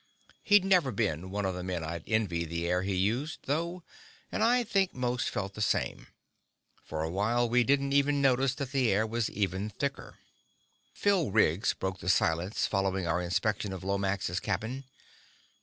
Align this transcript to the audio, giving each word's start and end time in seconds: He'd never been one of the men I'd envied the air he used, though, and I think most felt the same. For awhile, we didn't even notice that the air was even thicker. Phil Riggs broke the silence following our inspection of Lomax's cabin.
He'd 0.41 0.65
never 0.65 0.91
been 0.91 1.29
one 1.29 1.45
of 1.45 1.53
the 1.53 1.61
men 1.61 1.83
I'd 1.83 2.03
envied 2.07 2.49
the 2.49 2.67
air 2.67 2.81
he 2.81 2.95
used, 2.95 3.41
though, 3.45 3.83
and 4.31 4.43
I 4.43 4.63
think 4.63 4.95
most 4.95 5.29
felt 5.29 5.53
the 5.53 5.61
same. 5.61 6.07
For 6.83 7.03
awhile, 7.03 7.47
we 7.47 7.63
didn't 7.63 7.93
even 7.93 8.19
notice 8.19 8.55
that 8.55 8.71
the 8.71 8.91
air 8.91 9.05
was 9.05 9.29
even 9.29 9.69
thicker. 9.69 10.17
Phil 10.91 11.29
Riggs 11.29 11.75
broke 11.75 11.99
the 11.99 12.09
silence 12.09 12.65
following 12.65 13.05
our 13.05 13.21
inspection 13.21 13.71
of 13.71 13.83
Lomax's 13.83 14.39
cabin. 14.39 14.85